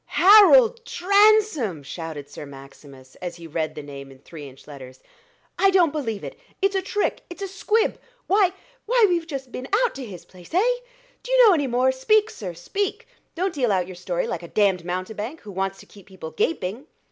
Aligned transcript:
"Harold 0.15 0.83
Transome!" 0.83 1.83
shouted 1.83 2.27
Sir 2.27 2.43
Maximus, 2.43 3.13
as 3.17 3.35
he 3.35 3.45
read 3.45 3.75
the 3.75 3.83
name 3.83 4.09
in 4.11 4.17
three 4.17 4.49
inch 4.49 4.65
letters. 4.65 4.99
"I 5.59 5.69
don't 5.69 5.91
believe 5.91 6.23
it 6.23 6.39
it's 6.59 6.73
a 6.75 6.81
trick 6.81 7.21
it's 7.29 7.43
a 7.43 7.47
squib: 7.47 7.99
why 8.25 8.51
why 8.87 9.05
we've 9.07 9.27
just 9.27 9.51
been 9.51 9.67
to 9.93 10.03
his 10.03 10.25
place 10.25 10.55
eh? 10.55 10.73
do 11.21 11.31
you 11.31 11.45
know 11.47 11.53
any 11.53 11.67
more? 11.67 11.91
Speak, 11.91 12.31
sir 12.31 12.55
speak; 12.55 13.07
don't 13.35 13.53
deal 13.53 13.71
out 13.71 13.85
your 13.85 13.95
story 13.95 14.25
like 14.25 14.41
a 14.41 14.47
damned 14.47 14.83
mountebank, 14.83 15.41
who 15.41 15.51
wants 15.51 15.77
to 15.81 15.85
keep 15.85 16.07
people 16.07 16.31
gaping." 16.31 16.87